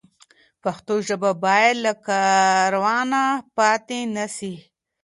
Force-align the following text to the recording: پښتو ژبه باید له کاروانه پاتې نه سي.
پښتو 0.63 0.93
ژبه 1.07 1.31
باید 1.43 1.75
له 1.85 1.93
کاروانه 2.07 3.21
پاتې 3.57 3.99
نه 4.15 4.25
سي. 4.37 4.53